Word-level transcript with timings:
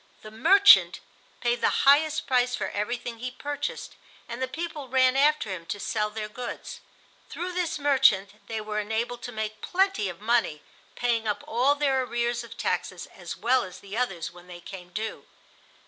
The 0.23 0.31
"merchant" 0.31 0.99
paid 1.41 1.61
the 1.61 1.83
highest 1.85 2.25
price 2.25 2.55
for 2.55 2.69
everything 2.71 3.19
he 3.19 3.29
purchased, 3.29 3.93
and 4.27 4.41
the 4.41 4.47
people 4.47 4.87
ran 4.87 5.15
after 5.15 5.51
him 5.51 5.67
to 5.67 5.79
sell 5.79 6.09
their 6.09 6.27
goods. 6.27 6.79
Through 7.29 7.51
this 7.53 7.77
"merchant" 7.77 8.33
they 8.47 8.59
were 8.61 8.79
enabled 8.79 9.21
to 9.21 9.31
make 9.31 9.61
plenty 9.61 10.09
of 10.09 10.19
money, 10.19 10.63
paying 10.95 11.27
up 11.27 11.43
all 11.47 11.75
their 11.75 12.01
arrears 12.01 12.43
of 12.43 12.57
taxes 12.57 13.05
as 13.15 13.37
well 13.37 13.61
as 13.63 13.79
the 13.79 13.95
others 13.95 14.31
when 14.31 14.47
they 14.47 14.59
came 14.59 14.89
due. 14.89 15.27